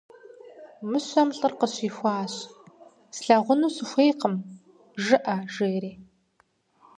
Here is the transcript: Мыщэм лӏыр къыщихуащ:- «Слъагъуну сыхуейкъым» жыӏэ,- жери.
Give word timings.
Мыщэм 0.89 1.29
лӏыр 1.37 1.53
къыщихуащ:- 1.59 2.33
«Слъагъуну 3.15 3.73
сыхуейкъым» 3.75 4.35
жыӏэ,- 5.03 5.37
жери. 5.53 5.93